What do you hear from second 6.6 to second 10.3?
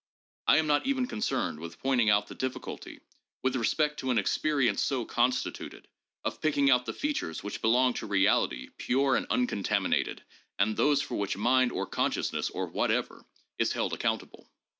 out the features which belong to reality pure and uncontaminated,